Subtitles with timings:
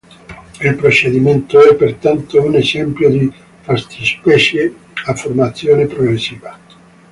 [0.63, 4.73] Il procedimento è pertanto un esempio di "fattispecie
[5.05, 6.57] a formazione progressiva".